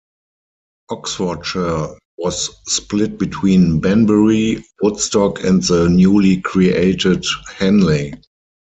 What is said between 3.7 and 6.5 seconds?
Banbury, Woodstock and the newly